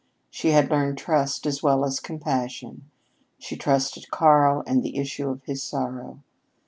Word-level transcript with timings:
She 0.31 0.47
had 0.49 0.71
learned 0.71 0.97
trust 0.97 1.45
as 1.45 1.61
well 1.61 1.85
as 1.85 1.99
compassion. 1.99 2.89
She 3.37 3.55
trusted 3.55 4.09
Karl 4.09 4.63
and 4.65 4.81
the 4.81 4.97
issue 4.97 5.29
of 5.29 5.43
his 5.43 5.61
sorrow. 5.61 6.23